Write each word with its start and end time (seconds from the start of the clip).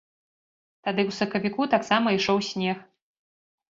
Тады 0.87 1.01
ў 1.03 1.11
сакавіку 1.19 1.61
таксама 1.75 2.07
ішоў 2.19 2.37
снег. 2.51 2.77